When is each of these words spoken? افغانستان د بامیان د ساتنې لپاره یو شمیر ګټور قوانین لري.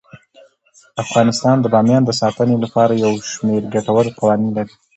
افغانستان 1.03 1.55
د 1.61 1.65
بامیان 1.73 2.03
د 2.05 2.11
ساتنې 2.21 2.55
لپاره 2.63 2.93
یو 3.03 3.13
شمیر 3.31 3.63
ګټور 3.73 4.05
قوانین 4.19 4.51
لري. 4.57 4.73